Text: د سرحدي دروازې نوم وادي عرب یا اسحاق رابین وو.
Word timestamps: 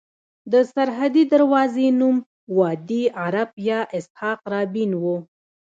د 0.51 0.53
سرحدي 0.73 1.23
دروازې 1.33 1.87
نوم 1.99 2.17
وادي 2.57 3.03
عرب 3.21 3.49
یا 3.69 3.79
اسحاق 3.97 4.39
رابین 4.53 4.91
وو. 5.01 5.15